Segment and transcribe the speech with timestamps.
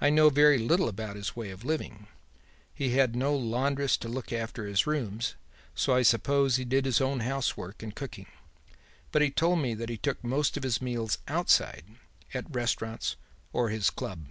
[0.00, 2.08] I know very little about his way of living.
[2.74, 5.36] He had no laundress to look after his rooms,
[5.76, 8.26] so I suppose he did his own house work and cooking;
[9.12, 11.84] but he told me that he took most of his meals outside,
[12.34, 13.14] at restaurants
[13.52, 14.26] or his club.